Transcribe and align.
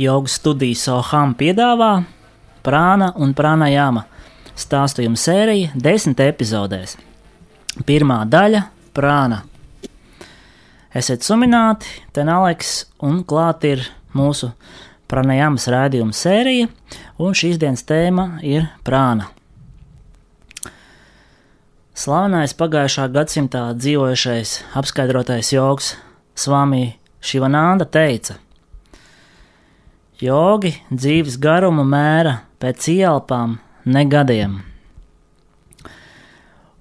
Jogas 0.00 0.38
studijas 0.38 0.86
Soham 0.86 1.34
piedāvā 1.36 1.90
prāna 2.64 3.10
un 3.20 3.34
prāna 3.36 3.66
jāma 3.68 4.06
stāstījuma 4.56 5.18
sērija 5.20 5.74
desmit 5.76 6.22
epizodēs. 6.24 6.96
Pirmā 7.84 8.22
daļa- 8.24 8.62
prāna. 8.96 9.42
Esiet 10.94 11.20
sumināti, 11.20 11.86
ten 12.12 12.28
Aleks, 12.28 12.86
un 12.98 13.22
klāt 13.24 13.64
ir 13.64 13.84
mūsu 14.14 14.52
pranajāmas 15.06 15.68
rādījuma 15.68 16.16
sērija, 16.16 16.68
un 17.18 17.32
šīs 17.34 17.58
dienas 17.58 17.84
tēma 17.84 18.42
ir 18.42 18.70
prāna. 18.82 19.28
Slavenais 21.94 22.54
pagājušā 22.54 23.10
gadsimtā 23.12 23.74
dzīvojušais 23.76 24.62
apskaidrotais 24.74 25.52
joks 25.52 25.96
Svami 26.34 26.94
Šivananda 27.20 27.84
teica: 27.84 28.38
Jogi 30.20 30.74
dzīves 30.92 31.38
garumu 31.40 31.80
mēra 31.88 32.42
pēc 32.60 32.90
ielpām, 32.92 33.54
ne 33.88 34.02
gadiem. 34.04 34.58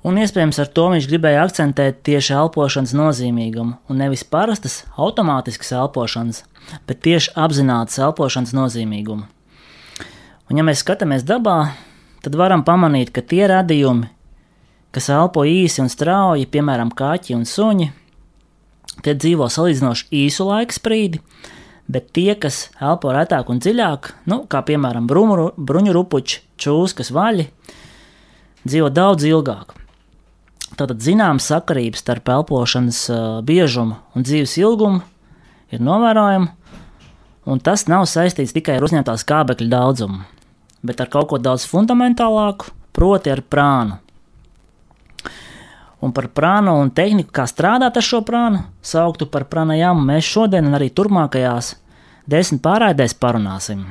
Un 0.03 0.17
iespējams 0.19 0.57
ar 0.59 0.67
to 0.75 0.89
viņš 0.91 1.05
gribēja 1.07 1.45
akcentēt 1.45 2.01
tieši 2.07 2.33
elpošanas 2.35 2.91
nozīmīgumu, 2.99 3.77
un 3.87 4.01
nevis 4.03 4.25
parastas 4.27 4.81
automātiskas 4.99 5.71
elpošanas, 5.75 6.41
bet 6.87 6.99
tieši 7.07 7.31
apzinātas 7.39 8.01
elpošanas 8.03 8.51
nozīmīgumu. 8.57 9.23
Un 10.51 10.59
ja 10.59 10.65
mēs 10.67 10.83
skatāmies 10.83 11.23
dabā, 11.23 11.71
tad 12.25 12.35
varam 12.35 12.65
pamanīt, 12.67 13.13
ka 13.15 13.23
tie 13.23 13.45
radījumi, 13.47 14.09
kas 14.91 15.07
elpo 15.15 15.45
īsi 15.47 15.79
un 15.79 15.87
strauji, 15.87 16.49
piemēram, 16.51 16.91
kaķi 16.91 17.37
un 17.37 17.47
suņi, 17.47 17.87
tie 19.05 19.15
dzīvo 19.15 19.47
salīdzinoši 19.47 20.09
īsu 20.25 20.49
laika 20.51 20.75
sprīdi, 20.75 21.23
bet 21.89 22.11
tie, 22.13 22.35
kas 22.37 22.67
elpo 22.77 23.11
retāk 23.15 23.49
un 23.49 23.59
dziļāk, 23.61 24.13
nu, 24.29 24.43
kā 24.49 24.61
piemēram 24.65 25.09
brumu, 25.09 25.49
bruņu 25.57 25.93
rupuči, 25.95 26.43
čūskas 26.61 27.09
vaļi, 27.15 27.49
dzīvo 28.67 28.91
daudz 28.93 29.25
ilgāk. 29.27 29.73
Tātad 30.77 31.01
zināms 31.03 31.49
sakarības 31.49 32.03
starp 32.05 32.29
elpošanas 32.29 33.01
biežumu 33.43 33.97
un 34.15 34.25
dzīves 34.25 34.53
ilgumu 34.61 35.01
ir 35.73 35.81
novērojama, 35.83 36.53
un 37.49 37.63
tas 37.65 37.87
nav 37.89 38.05
saistīts 38.07 38.53
tikai 38.55 38.77
ar 38.77 38.85
uzņemtās 38.85 39.25
kābekļa 39.27 39.71
daudzumu, 39.73 40.21
bet 40.85 41.01
ar 41.01 41.09
kaut 41.11 41.31
ko 41.33 41.41
daudz 41.41 41.65
fundamentālāku, 41.67 42.69
proti 42.95 43.33
ar 43.33 43.41
prānu. 43.41 43.97
Un 45.99 46.13
par 46.15 46.29
prānu 46.31 46.77
un 46.79 46.91
tehniku, 46.95 47.33
kā 47.35 47.43
strādāt 47.49 47.97
ar 47.99 48.05
šo 48.05 48.21
prānu, 48.23 48.61
sauktu 48.79 49.27
par 49.27 49.49
pranajamu, 49.51 50.05
mēs 50.07 50.27
šodien 50.27 50.69
un 50.69 50.77
arī 50.77 50.87
turpmākajās 50.95 51.73
desmit 52.29 52.61
pārraidēs 52.63 53.17
parunāsim. 53.19 53.83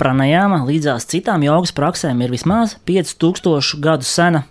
Pranajama 0.00 0.64
līdzās 0.64 1.06
citām 1.06 1.44
jogas 1.44 1.74
praksēm 1.76 2.24
ir 2.24 2.32
vismaz 2.32 2.74
5000 2.88 3.78
gadu 3.84 4.08
sena, 4.08 4.42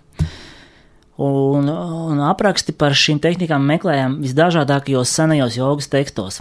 un, 1.20 1.68
un 1.68 2.22
apraksti 2.30 2.72
par 2.72 2.96
šīm 2.96 3.20
tehnikām 3.20 3.66
meklējam 3.68 4.16
visdažādākajos 4.24 5.12
senajos 5.18 5.58
jogas 5.60 5.90
tekstos. 5.92 6.40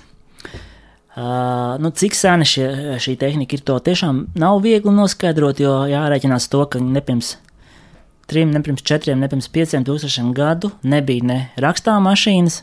Uh, 1.19 1.75
nu, 1.83 1.89
cik 1.91 2.15
sena 2.15 2.45
šie, 2.47 2.95
šī 3.01 3.17
tehnika 3.19 3.57
ir, 3.57 3.63
to 3.65 3.75
tiešām 3.83 4.21
nav 4.39 4.61
viegli 4.63 4.93
noskaidrot, 4.95 5.59
jo 5.59 5.73
jārēķinās 5.89 6.47
to, 6.53 6.61
ka 6.69 6.79
ne 6.79 7.01
pirms 7.03 7.33
trim, 8.29 8.51
ne 8.53 8.61
pirms 8.63 8.85
četriem, 8.85 9.19
ne 9.19 9.29
pirms 9.31 9.49
pieciem 9.51 9.85
tūkstošiem 9.87 10.31
gadu 10.37 10.71
nebija 10.87 11.25
ne 11.25 11.39
rakstāmašīnas, 11.59 12.61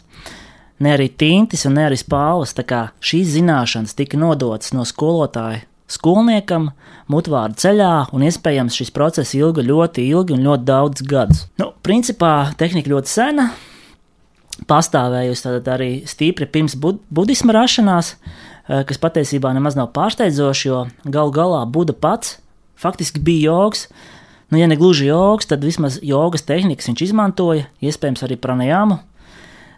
ne 0.82 0.92
arī 0.94 1.08
tintis 1.10 1.66
un 1.68 1.76
ne 1.78 1.86
arī 1.88 1.98
spāles. 2.00 2.54
Tā 2.56 2.64
kā 2.66 2.82
šīs 3.04 3.34
zināšanas 3.36 3.96
tika 3.98 4.20
nodotas 4.20 4.74
no 4.76 4.86
skolotāja 4.88 5.64
skolniekam, 5.90 6.70
mutvārdu 7.12 7.60
ceļā, 7.62 7.92
un 8.14 8.24
iespējams 8.26 8.74
šis 8.74 8.90
process 8.94 9.36
ilga 9.38 9.62
ļoti 9.62 10.06
ilgi 10.10 10.34
un 10.34 10.42
ļoti 10.46 10.66
daudz 10.66 11.04
gadus. 11.06 11.44
Nu, 11.60 11.70
principā 11.86 12.50
tehnika 12.58 12.90
ļoti 12.90 13.12
sena, 13.12 13.50
pastāvējusi 14.66 15.52
arī 15.70 15.90
stipri 16.08 16.48
pirms 16.50 16.74
bud 16.80 16.98
budisma 17.14 17.54
rašanās, 17.54 18.14
eh, 18.14 18.82
kas 18.88 18.98
patiesībā 18.98 19.52
nemaz 19.54 19.76
nav 19.78 19.92
pārsteidzoši, 19.94 20.66
jo 20.66 20.86
galu 21.04 21.32
galā 21.32 21.62
Buda 21.70 21.92
pats 21.92 22.38
faktiski 22.76 23.20
bija 23.20 23.50
joks. 23.50 23.86
Nu, 24.50 24.58
ja 24.60 24.66
ne 24.70 24.76
gluži 24.78 25.08
joks, 25.08 25.48
tad 25.50 25.64
vismaz 25.66 25.98
jogas 26.06 26.44
tehnikas 26.46 26.86
viņš 26.86 27.02
izmantoja, 27.08 27.66
iespējams, 27.82 28.22
arī 28.22 28.36
pranajāmu, 28.38 29.00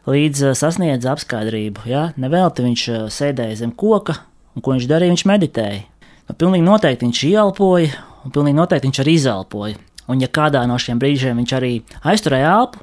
līdz 0.09 0.43
eh, 0.51 0.57
sasniedza 0.59 1.15
apskaidrību. 1.15 1.87
Ja? 1.89 2.11
Nevelti 2.21 2.67
viņš 2.67 2.83
eh, 2.93 3.05
sēdēja 3.13 3.63
zem 3.63 3.73
koka, 3.73 4.19
un 4.53 4.65
ko 4.65 4.75
viņš 4.77 4.89
darīja? 4.91 5.15
Viņš 5.15 5.25
meditēja. 5.31 5.85
Nu, 6.29 6.37
pilnīgi 6.37 6.67
noteikti 6.67 7.09
viņš 7.09 7.23
ieelpoja, 7.31 8.03
un 8.25 8.35
pilnīgi 8.35 8.59
noteikti 8.59 8.91
viņš 8.91 9.01
arī 9.05 9.15
izelpoja. 9.17 9.79
Un, 10.09 10.21
ja 10.25 10.29
kādā 10.33 10.63
no 10.69 10.77
šiem 10.81 11.01
brīžiem 11.01 11.41
viņš 11.41 11.55
arī 11.57 11.73
aizturēja 12.09 12.53
elpu, 12.61 12.81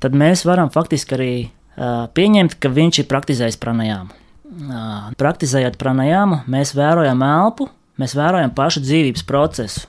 tad 0.00 0.16
mēs 0.16 0.44
varam 0.44 0.68
faktiski 0.72 1.16
arī 1.16 1.30
uh, 1.40 2.04
pieņemt, 2.12 2.58
ka 2.60 2.68
viņš 2.68 3.00
ir 3.00 3.08
praktizējis 3.08 3.56
pranajāmu. 3.62 4.12
Uh, 4.56 5.06
praktizējot 5.16 5.78
pranajāmu, 5.80 6.42
mēs 6.52 6.74
vērojam 6.76 7.24
elpu, 7.24 7.70
mēs 8.00 8.12
vērojam 8.16 8.52
pašu 8.56 8.84
dzīvības 8.84 9.24
procesu. 9.28 9.88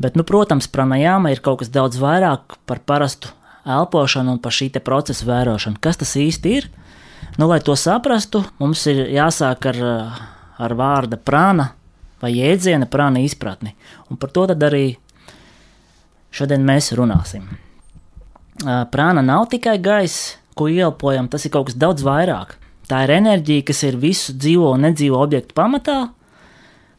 Bet, 0.00 0.16
nu, 0.16 0.24
protams, 0.24 0.70
pranajāma 0.72 1.32
ir 1.32 1.42
kaut 1.44 1.60
kas 1.60 1.72
daudz 1.72 1.98
vairāk 2.00 2.56
par 2.66 2.80
parastu 2.86 3.32
elpošanu 3.68 4.36
un 4.36 4.40
par 4.42 4.54
šī 4.54 4.70
procesa 4.80 5.26
vērošanu. 5.28 5.80
Kas 5.80 6.00
tas 6.00 6.16
īsti 6.16 6.54
ir? 6.58 6.70
Nu, 7.38 7.46
lai 7.48 7.60
to 7.60 7.76
saprastu, 7.78 8.42
mums 8.58 8.86
ir 8.90 9.06
jāsāk 9.12 9.68
ar 9.70 9.82
ar 10.62 10.74
vārda 10.78 11.18
prāna 11.18 11.72
vai 12.22 12.32
jēdziena 12.36 12.86
prāna 12.90 13.22
izpratni. 13.24 13.74
Un 14.10 14.18
par 14.20 14.30
to 14.30 14.46
arī 14.52 14.96
šodien 16.32 16.64
mēs 16.66 16.92
runāsim. 16.96 17.48
Prāna 18.62 19.24
nav 19.24 19.48
tikai 19.50 19.78
gaiss, 19.82 20.36
ko 20.54 20.68
ielpojam, 20.68 21.28
tas 21.28 21.44
ir 21.44 21.52
kaut 21.54 21.70
kas 21.70 21.78
daudz 21.78 22.04
vairāk. 22.06 22.58
Tā 22.86 23.04
ir 23.06 23.14
enerģija, 23.16 23.64
kas 23.70 23.82
ir 23.88 23.96
visu 23.96 24.34
dzīvo 24.36 24.74
un 24.76 24.84
nedzīvo 24.86 25.18
objektu 25.18 25.56
pamatā, 25.56 26.12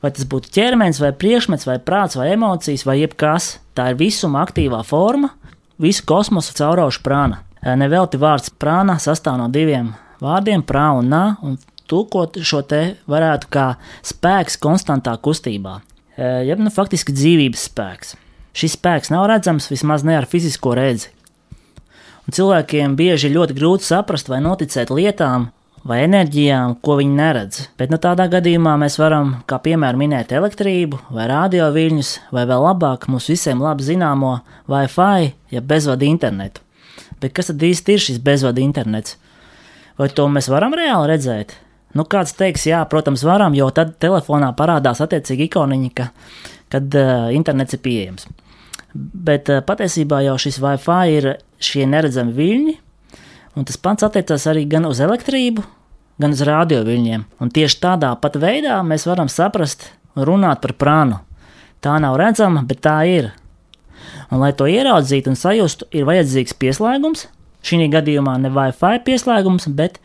vai 0.04 0.12
tas 0.12 0.28
būtu 0.30 0.52
ķermenis, 0.54 1.00
vai 1.02 1.14
priekšmets, 1.16 1.68
vai 1.70 1.80
prāts, 1.80 2.18
vai 2.20 2.34
emocijas, 2.36 2.84
vai 2.88 3.00
jebkas. 3.00 3.58
Tā 3.74 3.90
ir 3.94 4.00
visuma 4.02 4.44
aktīvā 4.44 4.84
forma, 4.86 5.32
visu 5.82 6.04
kosmosu 6.06 6.54
cauraušu 6.60 7.02
prāna. 7.06 7.42
Nevelti 7.64 8.20
vārds 8.20 8.52
prāna 8.60 9.00
sastāv 9.00 9.40
no 9.40 9.48
diviem 9.48 9.94
vārdiem- 10.24 10.64
prā 10.70 10.92
un 11.00 11.10
nā, 11.10 11.38
un 11.42 11.58
tulkot 11.88 12.38
šo 12.44 12.62
te 12.68 12.98
varētu 13.08 13.48
kā 13.50 13.76
spēks 14.04 14.60
konstantā 14.60 15.16
kustībā, 15.18 15.82
jeb 16.18 16.60
nu, 16.60 16.70
faktiski 16.70 17.16
dzīvības 17.16 17.70
spēks. 17.70 18.16
Šis 18.54 18.78
spēks 18.78 19.10
nav 19.10 19.28
redzams 19.28 19.70
vismaz 19.72 20.04
ne 20.04 20.18
ar 20.18 20.26
fizisko 20.26 20.76
redzi. 20.76 21.08
Un 22.28 22.32
cilvēkiem 22.32 22.96
bieži 22.96 23.28
ir 23.28 23.36
ļoti 23.38 23.56
grūti 23.58 23.84
saprast 23.84 24.30
vai 24.30 24.40
noticēt 24.40 24.90
lietām 24.94 25.50
vai 25.88 26.04
enerģijām, 26.06 26.78
ko 26.84 26.98
viņi 27.00 27.16
neredz. 27.18 27.64
Bet 27.80 27.92
nu, 27.92 28.00
tādā 28.02 28.30
gadījumā 28.32 28.76
mēs 28.80 28.96
varam, 29.02 29.36
kā 29.50 29.60
piemēram, 29.64 30.00
minēt 30.06 30.32
elektrību 30.36 31.00
vai 31.14 31.28
radioviļņus, 31.32 32.14
vai 32.36 32.46
vēl 32.50 32.64
labāk 32.70 33.10
mums 33.12 33.28
visiem 33.32 33.64
labi 33.64 33.86
zināmo 33.88 34.38
Wi-Fi, 34.72 35.34
ja 35.52 35.62
bezvadu 35.62 36.08
internetu. 36.08 36.64
Bet 37.20 37.36
kas 37.36 37.52
tad 37.52 37.64
īsti 37.64 37.96
ir 37.96 38.04
šis 38.04 38.24
bezvadu 38.24 38.64
internets? 38.64 39.18
Vai 40.00 40.10
to 40.10 40.26
mēs 40.32 40.50
varam 40.52 40.74
reāli 40.76 41.12
redzēt? 41.14 41.58
Nu, 41.94 42.08
kāds 42.10 42.34
teiks, 42.34 42.66
jā, 42.66 42.80
protams, 42.90 43.22
varam, 43.28 43.54
jo 43.54 43.68
tad 43.76 43.94
telefonā 44.02 44.50
parādās 44.58 45.04
attiecīgi 45.04 45.46
ikoniņa, 45.46 45.92
ka, 45.94 46.08
kad 46.74 46.96
uh, 46.98 47.28
internets 47.36 47.78
ir 47.78 47.84
pieejams. 47.86 48.26
Bet 48.94 49.52
uh, 49.54 49.62
patiesībā 49.66 50.24
jau 50.26 50.40
šis 50.42 50.58
Wi-Fi 50.64 51.20
ir 51.20 51.30
šie 51.64 51.86
neredzami 51.90 52.34
viļņi, 52.40 52.74
un 53.56 53.68
tas 53.68 53.78
pats 53.78 54.06
attiecās 54.08 54.48
arī 54.50 54.66
gan 54.70 54.88
uz 54.90 55.02
elektrību, 55.04 55.64
gan 56.22 56.34
uz 56.36 56.42
radio 56.48 56.82
viļņiem. 56.86 57.26
Un 57.42 57.54
tieši 57.54 57.80
tādā 57.84 58.14
pat 58.22 58.38
veidā 58.42 58.80
mēs 58.86 59.08
varam 59.10 59.30
saprast 59.32 59.90
un 60.16 60.28
runāt 60.30 60.62
par 60.64 60.76
prānu. 60.80 61.22
Tā 61.84 61.98
nav 62.00 62.18
redzama, 62.20 62.64
bet 62.68 62.82
tā 62.86 62.98
ir. 63.10 63.32
Un, 64.32 64.40
lai 64.42 64.54
to 64.56 64.68
ieraudzītu 64.70 65.32
un 65.32 65.40
sajustu, 65.40 65.88
ir 65.92 66.08
vajadzīgs 66.08 66.56
pieslēgums. 66.60 67.28
Šī 67.64 67.88
gadījumā 67.92 68.38
ne 68.44 68.52
Wi-Fi 68.52 69.04
pieslēgums, 69.06 69.70
bet 69.72 70.00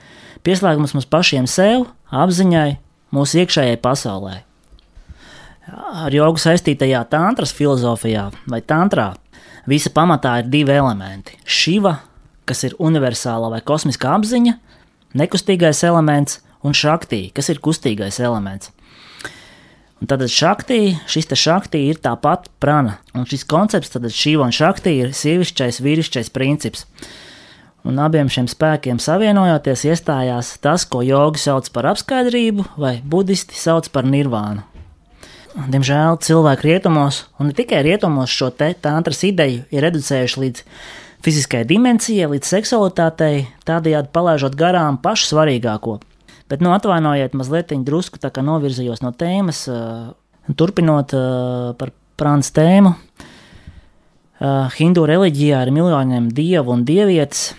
pieslēgums 0.46 0.94
mums 0.94 1.08
pašiem 1.10 1.46
sev, 1.50 1.88
apziņai, 2.14 2.76
mūsu 3.14 3.42
iekšējai 3.42 3.80
pasaulē. 3.82 4.36
Ar 5.68 6.14
jogu 6.14 6.40
saistītajā 6.40 7.02
tantras 7.10 7.52
filozofijā 7.52 8.28
vai 8.48 8.60
tantrā 8.64 9.10
visa 9.68 9.90
pamatā 9.92 10.38
ir 10.40 10.48
divi 10.48 10.72
elementi- 10.72 11.36
šiva, 11.58 11.98
kas 12.48 12.64
ir 12.64 12.76
universāla 12.80 13.52
vai 13.52 13.60
kosmiskā 13.64 14.16
apziņa, 14.16 14.56
nekustīgais 15.18 15.84
elements, 15.86 16.40
un 16.64 16.74
šaktī, 16.74 17.28
kas 17.34 17.52
ir 17.52 17.62
kustīgais 17.62 18.20
elements. 18.24 18.72
Un 19.98 20.06
tad 20.06 20.22
šaktī, 20.30 20.94
šis 21.10 21.26
te 21.26 21.36
šaktī 21.38 21.88
ir 21.90 21.98
tāpat 21.98 22.46
prana, 22.62 23.00
un 23.18 23.26
šis 23.26 23.42
koncepts, 23.50 23.90
tad 23.90 24.06
šiva 24.14 24.46
un 24.46 24.54
šaktī 24.54 24.94
ir 25.02 25.14
sievišķais, 25.16 25.80
vīrišķais 25.82 26.30
princips. 26.34 26.86
Un 27.86 27.98
abiem 28.02 28.30
šiem 28.30 28.46
spēkiem 28.50 29.00
savienojoties, 29.02 29.86
iestājās 29.90 30.52
tas, 30.62 30.84
ko 30.86 31.02
jogi 31.02 31.42
sauc 31.42 31.70
par 31.74 31.88
apskaidrību, 31.90 32.66
vai 32.78 32.98
budisti 33.02 33.58
sauc 33.58 33.90
par 33.94 34.06
nirvānu. 34.06 34.62
Diemžēl 35.58 36.20
cilvēki 36.22 36.68
rietumos, 36.68 37.24
un 37.40 37.50
ne 37.50 37.56
tikai 37.56 37.80
rietumos, 37.82 38.30
šo 38.30 38.52
te 38.54 38.68
tantras 38.78 39.24
ideju 39.26 39.64
ir 39.74 39.82
reducējuši 39.82 40.42
līdz 40.44 40.66
fiziskai 41.28 41.66
dimensijai, 41.68 42.28
līdz 42.32 42.48
seksualitātei, 42.48 43.48
tādējādi 43.68 44.08
palaižot 44.14 44.54
garām 44.56 44.96
pašu 45.02 45.34
svarīgāko. 45.34 45.98
Bet, 46.48 46.62
nu, 46.64 46.72
atvainojiet, 46.72 47.34
mazliet 47.36 47.74
drusku 47.84 48.20
tā 48.22 48.30
kā 48.32 48.40
novirzījos 48.44 49.02
no 49.04 49.12
tēmas, 49.12 49.66
turpinot 50.56 51.12
par 51.76 51.92
prāns 52.16 52.48
tēmu. 52.56 52.94
Hindu 54.78 55.04
reliģijā 55.10 55.60
ir 55.66 55.72
miljoniem 55.74 56.30
dievu 56.32 56.72
un 56.72 56.86
dievietes, 56.88 57.50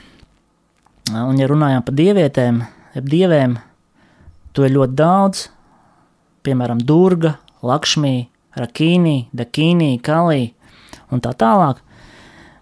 un, 1.11 1.37
ja 1.37 1.49
runājam 1.51 1.85
par 1.85 1.97
dievietēm, 1.99 2.63
jeb 2.95 3.11
dievēm, 3.11 3.57
to 4.55 4.65
ir 4.65 4.73
ļoti 4.79 4.97
daudz, 4.97 5.43
piemēram, 6.47 6.81
Durga, 6.81 7.35
Lakšmī, 7.61 8.15
Rakīnī, 8.57 9.17
Dakīnī, 9.35 9.91
Kalī 10.01 10.55
un 11.13 11.21
tā 11.21 11.35
tālāk, 11.37 11.83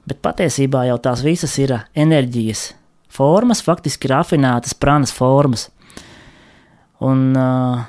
bet 0.07 0.21
patiesībā 0.23 0.85
jau 0.87 0.97
tās 1.03 1.23
visas 1.25 1.53
ir 1.59 1.73
enerģijas 1.97 2.71
formas, 3.11 3.63
faktiski 3.65 4.09
rafinētas 4.11 4.75
prānas 4.77 5.13
formas. 5.15 5.67
Un 7.03 7.35
uh, 7.37 7.83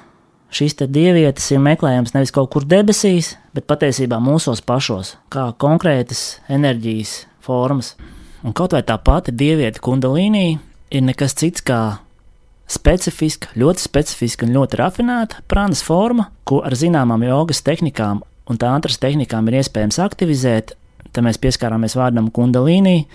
šīs 0.53 0.77
dievietes 0.85 1.47
ir 1.53 1.63
meklējams 1.65 2.15
nevis 2.17 2.35
kaut 2.35 2.51
kur 2.53 2.67
debesīs, 2.69 3.37
bet 3.57 3.69
patiesībā 3.71 4.21
mūsos 4.21 4.63
pašos, 4.65 5.17
kā 5.33 5.51
konkrētas 5.61 6.41
enerģijas 6.49 7.23
formas. 7.45 7.95
Un 8.45 8.55
kaut 8.55 8.75
vai 8.77 8.85
tā 8.87 8.99
pati 9.03 9.35
dieviete 9.35 9.83
kundalīnī 9.83 10.59
ir 10.95 11.03
nekas 11.05 11.35
cits 11.39 11.65
kā 11.65 11.99
specifiska, 12.69 13.51
ļoti 13.57 13.83
specifiska 13.83 14.47
un 14.47 14.55
ļoti 14.57 14.79
rafinēta 14.79 15.45
prānas 15.49 15.83
forma, 15.85 16.29
ko 16.45 16.61
ar 16.67 16.77
zināmām 16.77 17.25
jogas 17.25 17.65
tehnikām 17.65 18.23
un 18.49 18.61
tāntras 18.61 19.01
tehnikām 19.01 19.49
ir 19.49 19.61
iespējams 19.61 20.01
aktivizēt. 20.05 20.75
Tad 21.19 21.25
mēs 21.27 21.41
pieskārāmies 21.43 21.97
vārdam 21.99 22.29
kundalīnī, 22.31 23.09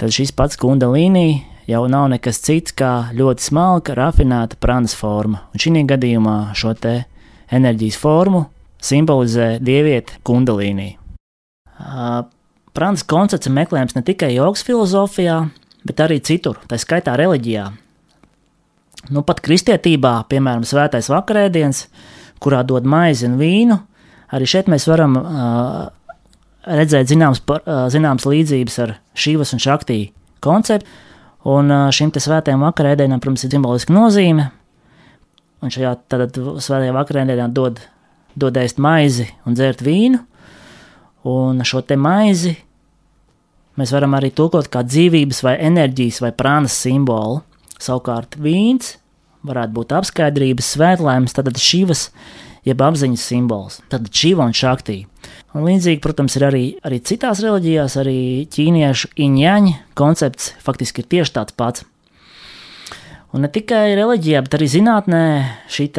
tad 0.00 0.14
šis 0.16 0.30
pats 0.32 0.56
kundalīnī 0.56 1.42
jau 1.68 1.82
nav 1.92 2.06
nekas 2.08 2.38
cits 2.40 2.72
kā 2.72 3.10
ļoti 3.12 3.44
smalka, 3.44 3.92
rafinēta 3.92 4.56
prānas 4.56 4.94
forma. 4.96 5.42
Un 5.52 5.60
šī 5.60 5.82
gadījumā 5.90 6.36
šo 6.56 6.72
te 6.80 6.94
enerģijas 7.52 7.98
formu 8.00 8.40
simbolizē 8.80 9.58
dieviete 9.60 10.16
kundalīnī. 10.24 10.94
Prānas 12.72 13.04
koncepts 13.04 13.50
ir 13.50 13.56
meklējams 13.58 13.98
ne 13.98 14.04
tikai 14.08 14.32
jogas 14.38 14.64
filozofijā, 14.64 15.36
bet 15.84 16.00
arī 16.06 16.22
citur, 16.24 16.62
tā 16.72 16.80
skaitā 16.80 17.18
reliģijā. 17.20 17.66
Nu, 19.12 19.26
pat 19.28 19.44
kristietībā, 19.44 20.22
piemēram, 20.32 20.64
svētais 20.64 21.12
vakarēdiens, 21.12 21.84
kurā 22.40 22.64
dod 22.64 22.88
maizi 22.88 23.28
un 23.28 23.36
vīnu, 23.36 23.76
arī 24.32 24.48
šeit 24.48 24.72
mēs 24.72 24.88
varam 24.88 25.20
uh, 25.20 25.84
redzēt 26.66 27.10
zināmas, 27.10 27.42
uh, 27.48 27.86
zināmas 27.92 28.26
līdzības 28.28 28.78
ar 28.84 28.96
šīvas 29.16 29.54
un 29.56 29.62
šaktī 29.62 30.00
konceptu. 30.44 30.88
Un 31.46 31.70
šim 31.94 32.10
svētajam 32.10 32.64
vakarēdienam, 32.66 33.20
protams, 33.22 33.44
ir 33.46 33.52
simboliska 33.54 33.94
nozīme. 33.94 34.48
Un 35.62 35.70
šajā 35.70 35.92
tad 36.10 36.34
svētajā 36.34 36.94
vakarēdienā 36.96 37.46
dod, 37.54 37.78
dod 38.34 38.58
ēst 38.58 38.80
maizi 38.82 39.28
un 39.46 39.54
dzert 39.54 39.84
vīnu. 39.86 40.18
Un 41.30 41.62
šo 41.66 41.84
te 41.86 41.94
maizi 41.98 42.56
mēs 43.78 43.92
varam 43.94 44.16
arī 44.18 44.32
tulkot 44.34 44.66
kā 44.72 44.82
dzīvības 44.86 45.44
vai 45.46 45.54
enerģijas 45.68 46.18
vai 46.24 46.32
prānas 46.34 46.74
simbolu. 46.82 47.44
Savukārt 47.78 48.38
vīns 48.42 48.96
varētu 49.46 49.76
būt 49.76 49.94
apskaidrības, 50.00 50.72
svētlēms, 50.74 51.36
tad 51.36 51.52
šīs 51.62 52.08
jeb 52.66 52.82
apziņas 52.82 53.26
simbols. 53.30 53.80
Tad 53.92 54.10
šīva 54.10 54.48
un 54.48 54.54
šaktī. 54.56 55.04
Un 55.56 55.64
līdzīgi, 55.66 56.02
protams, 56.04 56.36
ir 56.38 56.46
arī, 56.48 56.64
arī 56.86 57.00
citās 57.06 57.40
reliģijās, 57.44 57.96
arī 58.02 58.18
ķīniešu 58.52 59.14
iņķaņa 59.26 59.76
koncepts 59.98 60.52
faktiski 60.62 61.02
ir 61.02 61.10
tieši 61.14 61.36
tāds 61.38 61.56
pats. 61.56 61.86
Un 63.34 63.44
ne 63.44 63.50
tikai 63.52 63.94
reliģijā, 63.98 64.42
bet 64.46 64.56
arī 64.58 64.68
zinātnē 64.70 65.22
šī 65.72 65.90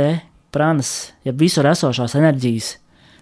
prānas, 0.54 1.14
ja 1.28 1.34
visur 1.36 1.68
esošās 1.70 2.16
enerģijas 2.18 2.78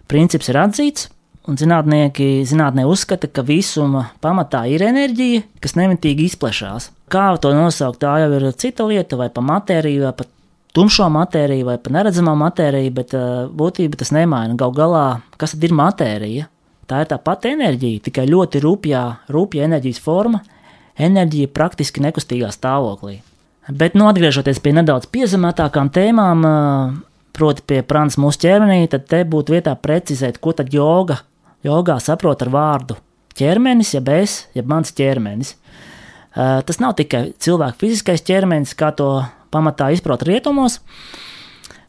princips 0.08 0.50
ir 0.52 0.60
atzīts, 0.62 1.10
un 1.50 1.58
zinātnieki 1.60 2.46
zinātnē 2.48 2.86
uzskata, 2.90 3.30
ka 3.30 3.44
visuma 3.46 4.08
pamatā 4.24 4.66
ir 4.72 4.86
enerģija, 4.86 5.44
kas 5.62 5.76
nemitīgi 5.78 6.30
izplešās. 6.30 6.90
Kā 7.12 7.28
to 7.42 7.52
nosaukt, 7.54 8.02
tā 8.02 8.16
jau 8.24 8.32
ir 8.38 8.48
cita 8.58 8.88
lieta, 8.90 9.18
vai 9.20 9.30
pa 9.34 9.44
matēriju, 9.46 10.08
vai 10.08 10.14
pa 10.18 10.28
tumšo 10.76 11.08
matēriju 11.14 11.70
vai 11.70 11.78
pa 11.82 11.94
neredzamo 11.96 12.34
matēriju, 12.40 12.92
bet 12.96 13.16
uh, 13.16 13.46
būtībā 13.56 14.00
tas 14.02 14.12
nemaina. 14.16 14.58
Galu 14.60 14.76
galā, 14.76 15.06
kas 15.40 15.56
tad 15.56 15.64
ir 15.68 15.76
matērija? 15.76 16.50
Tā 16.86 17.02
ir 17.02 17.10
tā 17.10 17.18
pati 17.18 17.54
enerģija, 17.56 18.04
tikai 18.06 18.28
ļoti 18.30 18.62
rupjā, 18.62 19.06
rupja 19.34 19.66
enerģijas 19.66 20.02
forma, 20.04 20.44
enerģija 21.02 21.50
praktiski 21.56 22.04
nekustīgā 22.04 22.52
stāvoklī. 22.54 23.22
Bet, 23.66 23.96
nu, 23.98 24.06
atgriežoties 24.06 24.60
pie 24.62 24.76
nedaudz 24.78 25.08
piezemētākām 25.16 25.90
tēmām, 25.96 26.46
uh, 26.46 26.92
proti, 27.36 27.66
pie 27.66 27.82
prānas 27.88 28.20
mūsu 28.22 28.44
ķermenī, 28.46 28.86
tad 28.92 29.08
te 29.10 29.24
būtu 29.26 29.56
vietā 29.56 29.74
precizēt, 29.80 30.38
ko 30.44 30.54
tad 30.54 30.70
joga, 30.74 31.24
jogā 31.66 31.98
saprot 32.04 32.46
ar 32.46 32.52
vārdu 32.54 33.00
ķermenis, 33.36 33.96
jeb 33.98 34.12
es, 34.14 34.44
jeb 34.56 34.70
mans 34.70 34.94
ķermenis. 34.96 35.56
Uh, 36.36 36.60
tas 36.68 36.82
nav 36.84 36.94
tikai 37.00 37.30
cilvēka 37.42 37.80
fiziskais 37.80 38.24
ķermenis, 38.28 38.76
kā 38.78 38.92
to 38.96 39.10
pamatā 39.56 39.94
izprot 39.96 40.28
rietumos. 40.28 40.82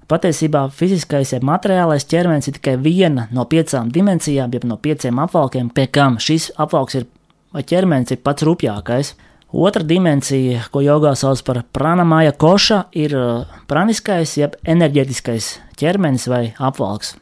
Patiesībā 0.07 0.69
fiziskais, 0.71 1.33
ja 1.35 1.43
materiālais 1.43 2.07
ķermenis 2.07 2.47
ir 2.47 2.61
tikai 2.61 2.77
viena 2.79 3.27
no 3.35 3.43
piecām 3.51 3.91
dimensijām, 3.91 4.55
jeb 4.55 4.65
no 4.71 4.79
pieciem 4.79 5.19
apvalkiem, 5.19 5.73
pie 5.75 5.89
kam 5.91 6.21
šis 6.23 6.53
apvalks 6.63 7.01
ir 7.01 7.09
vai 7.57 7.65
ķermenis 7.67 8.15
ir 8.15 8.23
pats 8.25 8.45
rupjākais. 8.47 9.15
Otra 9.57 9.85
dimensija, 9.87 10.67
ko 10.75 10.83
jogā 10.85 11.15
sauc 11.17 11.41
par 11.47 11.63
pranamāja 11.73 12.35
koša, 12.37 12.81
ir 12.99 13.15
uh, 13.17 13.59
praniskais, 13.71 14.35
jeb 14.37 14.57
enerģētiskais 14.69 15.53
ķermenis 15.81 16.27
vai 16.29 16.43
apvalks. 16.59 17.15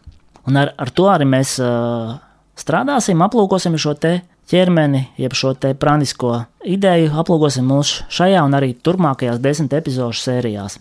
Un 0.49 0.59
ar, 0.61 0.73
ar 0.81 0.91
to 0.91 1.07
arī 1.13 1.29
mēs 1.29 1.55
uh, 1.63 2.17
strādāsim, 2.59 3.23
aplūkosim 3.23 3.77
šo 3.81 3.95
te 4.01 4.17
ķermeni, 4.51 5.07
jeb 5.21 5.35
šo 5.37 5.55
te 5.59 5.73
pranisko 5.75 6.45
ideju 6.65 7.13
aplūkosim 7.21 7.67
mūsu 7.69 8.05
šajā 8.13 8.43
un 8.45 8.57
arī 8.57 8.75
turpmākajās 8.75 9.41
desmit 9.43 9.77
epizodu 9.77 10.17
sērijās. 10.19 10.79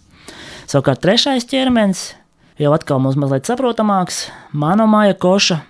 Savukārt 0.68 1.04
trešais 1.04 1.48
ķermenis 1.50 2.14
jau 2.62 2.74
atkal 2.76 3.02
mums 3.04 3.18
mazliet 3.20 3.48
saprotamāks- 3.50 4.28
manomāja 4.64 5.18
koša, 5.18 5.62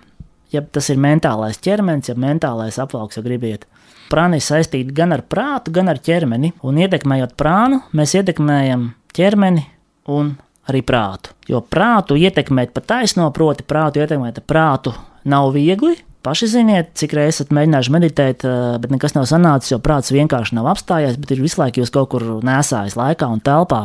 jeb 0.52 0.70
tas 0.72 0.90
ir 0.90 0.96
mentālais 0.96 1.58
ķermenis, 1.58 2.08
jeb 2.08 2.18
mentālais 2.18 2.78
apvalks, 2.78 3.16
ja 3.16 3.22
gribiet. 3.22 3.64
Prāni 4.10 4.38
ir 4.38 4.44
saistīti 4.44 4.92
gan 4.94 5.12
ar 5.12 5.22
prātu, 5.22 5.72
gan 5.72 5.88
ar 5.88 5.96
ķermeni, 5.96 6.52
un 6.62 6.76
ietekmējot 6.76 7.34
prānu, 7.36 7.82
mēs 7.94 8.14
ietekmējam 8.14 8.92
ķermeni 9.14 9.64
un 10.08 10.36
arī 10.68 10.82
prātu. 10.82 11.32
Jo 11.48 11.60
prātu 11.60 12.16
ietekmēt 12.16 12.72
pa 12.74 12.80
taisno, 12.80 13.30
proti, 13.32 13.62
prātu 13.62 14.02
ietekmēt 14.04 14.44
prātu 14.46 14.94
nav 15.24 15.52
viegli, 15.52 15.96
Paši 16.24 16.46
ziniet, 16.48 16.94
cik 16.96 17.12
reizes 17.18 17.42
esat 17.42 17.50
mēģinājuši 17.52 17.92
meditēt, 17.92 18.44
eh, 18.48 18.78
bet 18.80 18.92
nekas 18.94 19.12
nav 19.12 19.26
sanācis, 19.28 19.74
jo 19.74 19.78
prāts 19.78 20.08
vienkārši 20.08 20.56
nav 20.56 20.70
apstājies, 20.72 21.18
bet 21.20 21.34
ir 21.34 21.42
visu 21.44 21.60
laiku 21.60 21.82
jūs 21.82 21.92
kaut 21.92 22.08
kur 22.14 22.22
nesājis 22.40 22.96
laikā 22.96 23.28
un 23.28 23.42
telpā. 23.44 23.84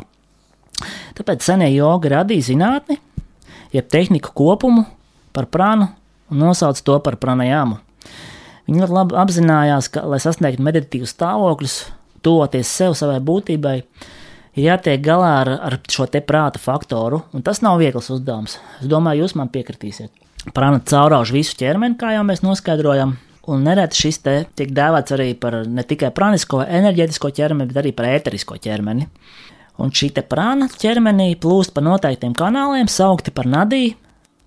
Tāpēc 1.19 1.43
senie 1.43 1.67
jogi 1.74 2.08
radīja 2.13 2.48
zinātni, 2.48 2.98
jeb 3.74 3.89
tehniku 3.89 4.31
kopumu 4.31 4.86
par 5.34 5.48
prānu 5.48 5.89
un 6.31 6.39
nosauca 6.39 6.81
to 6.81 7.00
par 7.00 7.17
pranajāmu. 7.17 7.81
Viņi 8.69 8.86
ļoti 8.86 8.96
labi 8.96 9.19
apzinājās, 9.19 9.91
ka, 9.91 10.05
lai 10.08 10.22
sasniegtu 10.24 10.63
meditatīvus 10.63 11.12
stāvokļus, 11.17 11.75
tuvoties 12.24 12.72
sev, 12.72 12.96
savai 12.96 13.19
būtībai, 13.19 13.84
ir 14.55 14.63
jātiek 14.63 15.03
galā 15.03 15.41
ar, 15.41 15.53
ar 15.60 15.79
šo 15.89 16.08
te 16.08 16.22
prāta 16.22 16.58
faktoru, 16.58 17.25
un 17.34 17.43
tas 17.43 17.60
nav 17.60 17.79
viegls 17.84 18.08
uzdevums. 18.10 18.60
Es 18.79 18.88
domāju, 18.88 19.25
jūs 19.25 19.36
man 19.36 19.51
piekritīsiet 19.51 20.29
prana 20.53 20.79
caurauž 20.79 21.34
visu 21.36 21.58
ķermeni, 21.60 21.98
kā 22.00 22.13
jau 22.15 22.24
mēs 22.27 22.43
noskaidrojam. 22.46 23.17
Un 23.50 23.63
nereti 23.65 23.98
šis 23.98 24.19
te 24.22 24.34
tiek 24.58 24.72
dēvēts 24.75 25.15
arī 25.15 25.31
par 25.39 25.63
ne 25.65 25.84
tikai 25.88 26.12
pranisko, 26.13 26.62
enerģētisko 26.65 27.31
ķermeni, 27.34 27.72
bet 27.72 27.79
arī 27.81 27.93
par 27.98 28.10
ēterisko 28.12 28.60
ķermeni. 28.62 29.08
Un 29.79 29.93
šī 29.96 30.12
prāna 30.27 30.67
ķermenī 30.69 31.31
plūst 31.39 31.74
pa 31.74 31.81
noteiktiem 31.81 32.36
kanāliem, 32.38 32.89
saukti 32.91 33.31
par 33.31 33.48
nadiju. 33.48 33.96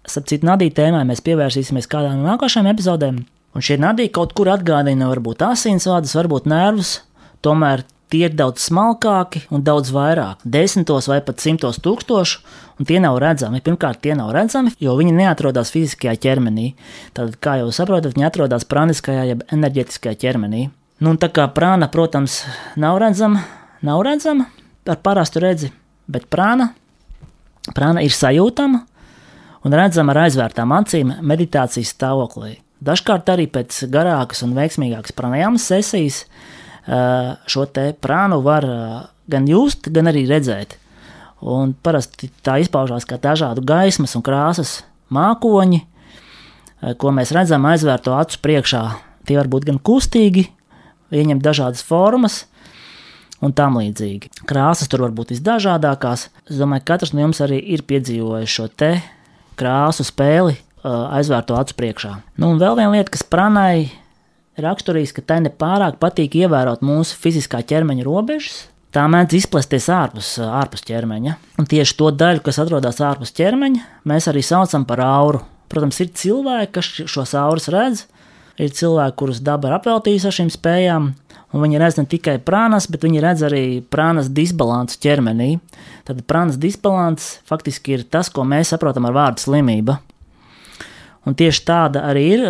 Starp 0.06 0.26
citu, 0.28 0.46
nadiju 0.46 0.74
tēmai 0.76 1.04
mēs 1.08 1.22
pievērsīsimies 1.24 1.88
kādā 1.90 2.12
no 2.14 2.26
nākošajām 2.26 2.68
epizodēm. 2.72 3.22
Un 3.52 3.64
šie 3.64 3.78
nadiji 3.80 4.12
kaut 4.16 4.32
kur 4.36 4.50
atgādina 4.52 5.08
varbūt 5.10 5.44
asinsvadus, 5.46 6.14
varbūt 6.18 6.48
nervus. 6.50 7.00
Tomēr 7.44 7.84
tie 8.12 8.26
ir 8.28 8.36
daudz 8.36 8.66
smalkāki 8.68 9.46
un 9.52 9.64
daudz 9.64 9.92
vairāk, 9.94 10.42
desmitos 10.44 11.08
vai 11.10 11.20
pat 11.24 11.40
simtos 11.42 11.80
tūkstošu, 11.82 12.42
un 12.78 12.88
tie 12.88 13.00
nav 13.02 13.16
redzami. 13.22 13.62
Pirmkārt, 13.64 14.02
tie 14.04 14.16
nav 14.18 14.32
redzami, 14.36 14.74
jo 14.82 14.94
viņi 14.98 15.14
neatrodas 15.16 15.72
fiziskajā 15.74 16.14
ķermenī. 16.20 16.72
Tad, 17.16 17.38
kā 17.42 17.58
jau 17.62 17.72
saprotat, 17.74 18.16
viņi 18.16 18.28
atrodas 18.28 18.68
praniskajā, 18.68 19.24
jeb 19.32 19.44
enerģetiskajā 19.54 20.18
ķermenī. 20.24 20.68
Nu, 21.02 21.16
tā 21.18 21.32
kā 21.34 21.48
prāna, 21.50 21.88
protams, 21.90 22.42
nav 22.78 23.00
redzama, 23.02 23.42
nav 23.82 24.04
redzama 24.06 24.46
ar 24.86 25.00
parastu 25.02 25.42
redzi, 25.42 25.72
bet 26.10 26.28
prāna, 26.30 26.72
prāna 27.74 28.04
ir 28.04 28.14
sajūtama 28.14 28.82
un 29.62 29.78
redzama 29.78 30.14
ar 30.14 30.24
aizvērtām 30.26 30.74
acīm 30.76 31.16
meditācijas 31.22 31.94
stāvoklī. 31.96 32.58
Dažkārt 32.82 33.30
arī 33.30 33.46
pēc 33.50 33.84
garākas 33.90 34.42
un 34.42 34.56
veiksmīgākas 34.58 35.14
pranajāmas 35.14 35.68
sesijas 35.70 36.24
šo 36.86 37.66
te 37.70 37.92
prānu 37.94 38.40
var 38.42 38.66
gan 39.30 39.46
just, 39.48 39.88
gan 39.92 40.10
arī 40.10 40.24
redzēt. 40.30 40.78
Un 41.42 41.74
parasti 41.74 42.30
tā 42.42 42.60
izpaužās 42.62 43.06
kā 43.08 43.18
dažādu 43.22 43.64
gaismas 43.66 44.14
un 44.18 44.22
krāsas 44.22 44.80
mākoņi, 45.12 45.80
ko 46.98 47.12
mēs 47.14 47.32
redzam 47.34 47.66
aizvērto 47.70 48.14
acu 48.14 48.38
priekšā. 48.42 48.82
Tie 49.26 49.38
var 49.38 49.50
būt 49.50 49.66
gan 49.68 49.78
kustīgi, 49.78 50.48
ieņemt 51.14 51.42
dažādas 51.44 51.82
formas 51.86 52.44
un 53.42 53.54
tam 53.54 53.78
līdzīgi. 53.78 54.30
Krāsas 54.46 54.90
tur 54.90 55.04
var 55.06 55.14
būt 55.14 55.34
visdažādākās. 55.34 56.28
Es 56.50 56.58
domāju, 56.58 56.84
ka 56.84 56.94
katrs 56.94 57.14
no 57.14 57.24
jums 57.24 57.42
arī 57.42 57.58
ir 57.74 57.82
piedzīvojis 57.86 58.54
šo 58.54 58.68
te 58.70 58.96
krāsu 59.58 60.06
spēli 60.06 60.58
aizvērto 60.82 61.54
acu 61.58 61.76
priekšā. 61.78 62.12
Nu, 62.38 62.54
un 62.54 62.62
vēl 62.62 62.78
viena 62.78 62.94
lieta, 62.94 63.12
kas 63.14 63.26
pranai 63.26 63.90
raksturīgs, 64.60 65.14
ka 65.16 65.24
tai 65.24 65.40
nepārāk 65.46 65.98
patīk 66.02 66.36
ievērot 66.42 66.84
mūsu 66.84 67.16
fiziskā 67.20 67.62
ķermeņa 67.64 68.06
robežas. 68.06 68.66
Tā 68.92 69.06
mēdz 69.08 69.38
izplesties 69.38 69.86
ārpus, 69.88 70.34
ārpus 70.44 70.84
ķermeņa. 70.84 71.38
Un 71.60 71.68
tieši 71.68 71.94
to 71.96 72.10
daļu, 72.12 72.42
kas 72.44 72.60
atrodas 72.60 73.00
ārpus 73.00 73.32
ķermeņa, 73.38 73.86
mēs 74.08 74.28
arī 74.28 74.42
saucam 74.44 74.84
par 74.88 75.00
auru. 75.00 75.40
Protams, 75.72 76.02
ir 76.04 76.10
cilvēki, 76.12 76.72
kas 76.74 76.90
šos 77.08 77.32
aurus 77.40 77.70
redz, 77.72 78.04
ir 78.60 78.74
cilvēki, 78.76 79.16
kurus 79.16 79.40
daba 79.40 79.70
ir 79.70 79.78
apveltījusi 79.78 80.28
ar 80.28 80.36
šīm 80.36 80.50
spējām, 80.52 81.08
un 81.52 81.64
viņi 81.64 81.80
redz 81.80 81.96
ne 82.02 82.04
tikai 82.12 82.36
prānas, 82.44 82.90
bet 82.92 83.06
viņi 83.06 83.22
redz 83.24 83.46
arī 83.48 83.64
prānas 83.80 84.28
disbalansu 84.28 85.00
ķermenī. 85.00 85.54
Tad 86.04 86.20
prānas 86.28 86.60
disbalans 86.60 87.38
faktiski 87.48 87.96
ir 87.96 88.04
tas, 88.04 88.28
ko 88.28 88.44
mēs 88.44 88.74
saprotam 88.74 89.08
ar 89.08 89.16
vārdu 89.16 89.46
slimība. 89.46 90.02
Un 91.24 91.38
tieši 91.38 91.64
tāda 91.64 92.04
arī 92.10 92.26
ir 92.34 92.44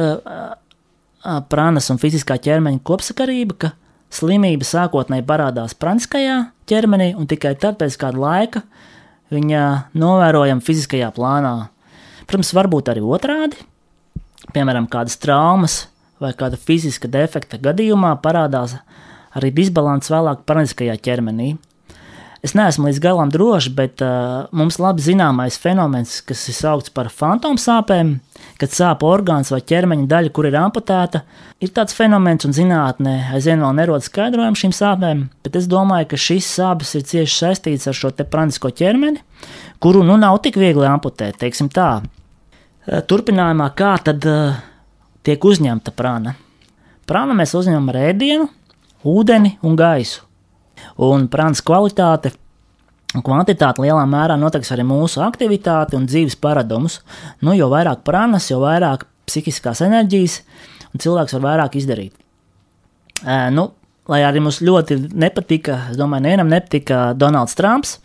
prānas 1.23 1.91
un 1.93 2.01
fiziskā 2.03 2.37
ķermeņa 2.43 2.83
kopsakarība, 2.87 3.59
ka 3.59 3.73
slimība 4.13 4.67
sākotnēji 4.67 5.27
parādās 5.29 5.77
praniskajā 5.79 6.39
ķermenī, 6.69 7.13
un 7.19 7.29
tikai 7.31 7.55
tad, 7.61 7.79
pēc 7.81 7.97
kāda 8.01 8.21
laika, 8.21 8.65
viņa 9.33 9.63
novērojama 9.99 10.65
fiziskajā 10.65 11.13
plānā. 11.17 11.55
Protams, 12.29 12.53
varbūt 12.57 12.93
arī 12.93 13.03
otrādi, 13.05 13.59
piemēram, 14.53 14.89
kādas 14.91 15.19
traumas 15.21 15.87
vai 16.23 16.33
kāda 16.39 16.59
fiziska 16.61 17.11
defekta 17.11 17.59
gadījumā 17.63 18.15
parādās 18.23 18.77
arī 19.37 19.51
disbalans 19.55 20.11
vēlāk 20.13 20.45
praniskajā 20.49 20.97
ķermenī. 21.03 21.55
Es 22.43 22.57
neesmu 22.59 22.89
līdz 22.89 22.99
galam 23.03 23.31
drošs, 23.31 23.71
bet 23.75 24.03
uh, 24.03 24.49
mums 24.51 24.81
labi 24.83 25.05
zināmais 25.05 25.59
fenomens, 25.63 26.17
kas 26.27 26.43
ir 26.51 26.57
saukts 26.59 26.91
par 26.95 27.11
fantomu 27.13 27.61
sāpēm, 27.63 28.17
kad 28.61 28.73
sāp 28.75 29.03
orgāns 29.07 29.51
vai 29.53 29.61
ķermeņa 29.67 30.07
daļa, 30.11 30.33
kur 30.35 30.47
ir 30.49 30.57
amputēta, 30.61 31.23
ir 31.63 31.73
tāds 31.75 31.97
fenomens, 31.97 32.47
un 32.47 32.55
zinātnē 32.57 33.15
aizvien 33.37 33.63
vēl 33.65 33.77
nerod 33.79 34.05
skaidrojumu 34.07 34.59
šīm 34.59 34.75
sāpēm, 34.77 35.25
bet 35.45 35.59
es 35.59 35.69
domāju, 35.71 36.11
ka 36.13 36.21
šīs 36.21 36.51
sāpes 36.59 36.95
ir 36.99 37.07
cieši 37.09 37.39
saistītas 37.39 37.91
ar 37.91 37.99
šo 37.99 38.13
te 38.17 38.27
pranisko 38.29 38.71
ķermeni, 38.71 39.23
kuru 39.83 40.05
nu 40.07 40.19
nav 40.21 40.41
tik 40.45 40.59
viegli 40.61 40.89
amputēt, 40.89 41.41
teiksim 41.43 41.71
tā. 41.73 41.91
Uh, 42.03 43.01
turpinājumā, 43.07 43.71
kā 43.79 43.95
tad 44.05 44.27
uh, 44.29 44.59
tiek 45.27 45.45
uzņemta 45.45 45.95
prana? 45.97 46.37
Prana 47.07 47.35
mēs 47.39 47.55
uzņemam 47.59 47.91
ar 47.93 48.01
ēdienu, 48.09 48.51
ūdeni 49.09 49.57
un 49.67 49.79
gaisu. 49.79 50.23
Un 51.03 51.29
prānas 51.31 51.63
kvalitāte 51.65 52.33
kvantitāte 53.21 53.83
lielā 53.85 54.07
mērā 54.09 54.39
noteiks 54.41 54.73
arī 54.73 54.87
mūsu 54.89 55.21
aktivitāti 55.21 55.99
un 55.99 56.07
dzīves 56.09 56.39
paradumus. 56.41 57.03
Nu, 57.45 57.53
jo 57.53 57.69
vairāk 57.73 58.01
prānas, 58.07 58.49
jo 58.49 58.63
vairāk 58.63 59.05
psihiskās 59.29 59.83
enerģijas, 59.85 60.41
un 60.95 61.03
cilvēks 61.05 61.37
var 61.37 61.45
vairāk 61.45 61.77
izdarīt. 61.77 62.15
E, 63.21 63.37
nu, 63.53 63.69
lai 64.09 64.23
arī 64.25 64.41
mums 64.43 64.63
ļoti 64.65 64.99
nepatika, 65.13 65.83
es 65.93 66.01
domāju, 66.01 66.25
nevienam 66.25 66.49
nepatika 66.53 67.11
Donalds 67.19 67.59
Trumps. 67.59 67.99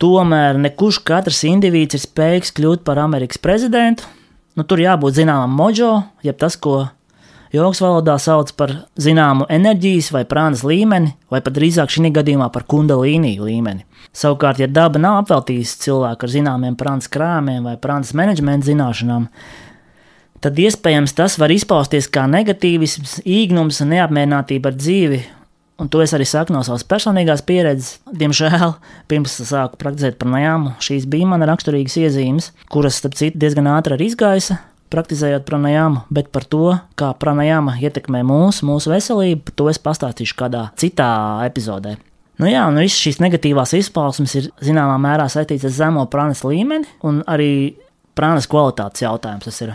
Tomēr 0.00 0.58
nekurš 0.58 1.02
katrs 1.06 1.44
indivīds 1.46 1.94
ir 1.94 2.02
spējīgs 2.02 2.54
kļūt 2.56 2.82
par 2.86 2.98
Amerikas 3.02 3.38
prezidentu. 3.38 4.08
Nu, 4.58 4.64
tur 4.66 4.80
jābūt 4.82 5.20
zināmam 5.20 5.52
mojo, 5.54 6.00
jeb 6.26 6.38
tas, 6.40 6.56
ko 6.58 6.88
jogas 7.54 7.80
valodā 7.82 8.16
sauc 8.20 8.52
par 8.58 8.72
zināmu 9.00 9.46
enerģijas 9.50 10.10
vai 10.14 10.24
prānas 10.28 10.62
līmeni, 10.66 11.14
vai 11.32 11.42
pat 11.44 11.56
drīzāk 11.56 11.92
šī 11.92 12.12
gadījumā 12.14 12.50
par 12.54 12.66
kundalīniju 12.70 13.48
līmeni. 13.48 13.86
Savukārt, 14.16 14.62
ja 14.62 14.68
daba 14.70 14.98
nav 15.02 15.20
apveltījusi 15.24 15.82
cilvēku 15.86 16.26
ar 16.26 16.32
zināmiem 16.32 16.78
prānas 16.78 17.10
krājumiem 17.10 17.66
vai 17.66 17.76
prānas 17.78 18.14
menedžmenta 18.16 18.70
zināšanām, 18.70 19.28
tad 20.42 20.58
iespējams 20.58 21.14
tas 21.14 21.36
var 21.38 21.52
izpausties 21.54 22.10
kā 22.10 22.26
negatīvisms, 22.30 23.20
īgnums 23.26 23.82
un 23.84 23.94
neapmierinātība 23.94 24.72
ar 24.72 24.80
dzīvi. 24.80 25.20
Un 25.80 25.88
to 25.88 26.02
es 26.04 26.12
arī 26.12 26.26
saku 26.28 26.52
no 26.52 26.60
savas 26.60 26.82
personīgās 26.84 27.40
pieredzes. 27.48 28.02
Diemžēl, 28.12 28.74
pirms 29.08 29.38
sāku 29.48 29.80
praktizēt 29.80 30.18
par 30.20 30.28
najāmu, 30.28 30.74
šīs 30.84 31.06
bija 31.08 31.30
man 31.30 31.46
raksturīgas 31.48 31.96
iezīmes, 32.02 32.50
kuras, 32.68 32.98
starp 33.00 33.16
citu, 33.16 33.40
diezgan 33.40 33.70
ātri 33.72 33.96
arī 33.96 34.10
izgaisa 34.10 34.58
praktizējot 34.90 35.46
pranajāmu, 35.48 36.04
bet 36.12 36.30
par 36.34 36.46
to, 36.50 36.74
kā 36.98 37.10
pranajāma 37.20 37.76
ietekmē 37.80 38.22
mūsu, 38.26 38.66
mūsu 38.68 38.92
veselību, 38.92 39.54
to 39.56 39.68
es 39.70 39.80
pastāstīšu 39.82 40.36
kādā 40.38 40.68
citā 40.80 41.10
epizodē. 41.46 41.96
Nu 42.40 42.48
jā, 42.48 42.62
nu 42.72 42.80
visas 42.80 43.00
šīs 43.02 43.18
negatīvās 43.20 43.74
izpausmes 43.76 44.34
ir 44.38 44.48
zināmā 44.64 44.96
mērā 45.02 45.26
saistītas 45.28 45.68
ar 45.68 45.76
zemo 45.76 46.06
prānas 46.08 46.40
līmeni 46.46 46.88
un 47.04 47.20
arī 47.28 47.50
prānas 48.16 48.48
kvalitātes 48.50 49.04
jautājums. 49.04 49.44
Tas 49.44 49.60
ir. 49.66 49.74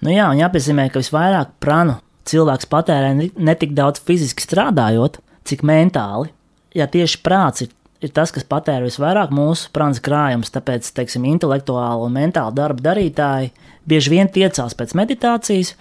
Nu 0.00 0.12
jā, 0.14 0.28
un 0.30 0.38
jāpiezīmē, 0.38 0.86
ka 0.90 1.02
visvairāk 1.02 1.56
prānu 1.62 1.98
cilvēks 2.30 2.70
patērē 2.70 3.10
ne 3.18 3.56
tik 3.58 3.74
daudz 3.74 4.02
fiziski 4.06 4.44
strādājot, 4.44 5.18
cik 5.48 5.66
mentāli. 5.66 6.30
Ja 6.78 6.86
tieši 6.86 7.18
prāts 7.26 7.64
ir 7.64 7.74
ir 8.00 8.12
tas, 8.16 8.32
kas 8.34 8.46
patēra 8.48 8.86
visvairāk 8.86 9.32
mūsu 9.34 9.70
prāta 9.74 10.02
krājumus. 10.04 10.52
Tāpēc, 10.54 10.88
teiksim, 10.96 11.26
intelektuāli 11.30 12.06
un 12.06 12.16
mentāli 12.16 12.56
darba 12.56 12.90
darītāji 12.90 13.52
bieži 13.88 14.14
vien 14.14 14.30
tiecās 14.32 14.76
pēc 14.76 14.94
meditācijas, 14.98 15.74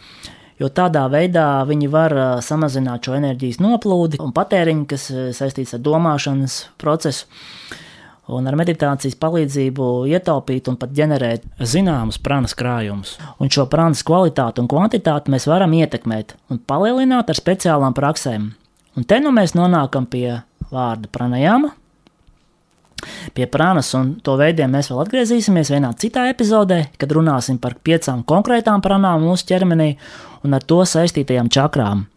jo 0.60 0.70
tādā 0.70 1.06
veidā 1.12 1.64
viņi 1.68 1.92
var 1.92 2.16
samazināt 2.46 3.06
šo 3.06 3.18
enerģijas 3.20 3.62
noplūdi 3.64 4.20
un 4.24 4.34
patēriņu, 4.36 4.88
kas 4.90 5.12
saistīts 5.38 5.78
ar 5.78 5.86
domāšanas 5.86 6.66
procesu. 6.82 7.30
Un 8.30 8.46
ar 8.46 8.54
meditācijas 8.54 9.16
palīdzību 9.18 9.86
ietaupīt 10.12 10.68
un 10.70 10.76
pat 10.78 10.92
ģenerēt 10.94 11.48
zināmus 11.66 12.20
prānas 12.22 12.54
krājumus. 12.54 13.16
Un 13.42 13.50
šo 13.50 13.66
prānas 13.72 14.04
kvalitāti 14.06 14.62
un 14.62 14.70
kvantitāti 14.70 15.34
mēs 15.34 15.48
varam 15.50 15.74
ietekmēt 15.74 16.36
un 16.54 16.62
palielināt 16.62 17.34
ar 17.34 17.40
speciālām 17.40 17.98
praksēm. 17.98 18.52
Un 19.00 19.08
te 19.10 19.18
nu 19.24 19.34
mēs 19.34 19.56
nonākam 19.58 20.06
pie 20.06 20.44
vārda 20.70 21.10
pranajāma, 21.10 21.72
Pie 23.34 23.48
prānas 23.52 23.92
un 23.98 24.16
to 24.26 24.36
veidiem 24.40 24.72
mēs 24.74 24.92
vēl 24.92 25.04
atgriezīsimies 25.04 25.72
vienā 25.74 25.92
citā 26.02 26.28
epizodē, 26.32 26.86
kad 27.00 27.12
runāsim 27.16 27.60
par 27.62 27.78
piecām 27.84 28.24
konkrētām 28.28 28.84
prānām 28.86 29.26
mūsu 29.26 29.50
ķermenī 29.52 29.92
un 30.46 30.56
ar 30.58 30.66
to 30.66 30.82
saistītajām 30.88 31.52
čakrām. 31.54 32.08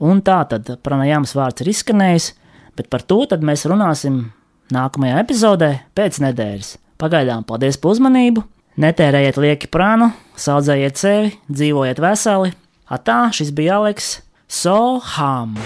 Un 0.00 0.22
tā 0.24 0.40
tad 0.48 0.70
pranajāmas 0.84 1.34
vārds 1.36 1.64
ir 1.64 1.72
izskanējis, 1.74 2.30
bet 2.76 2.88
par 2.92 3.04
to 3.04 3.24
mēs 3.44 3.66
runāsim 3.68 4.22
nākamajā 4.72 5.20
epizodē 5.24 5.70
pēc 5.96 6.22
nedēļas. 6.24 6.76
Pagaidām 7.00 7.44
paldies 7.48 7.80
par 7.80 7.96
uzmanību! 7.96 8.44
Netērējiet 8.80 9.36
lieki 9.40 9.68
prānu, 9.72 10.12
saudzējiet 10.40 11.00
sevi, 11.00 11.34
dzīvojiet 11.50 12.00
veseli! 12.00 12.54
Atā, 12.90 13.22
šis 13.34 13.52
bija 13.56 13.80
Aleks 13.80 14.18
Soham! 14.48 15.56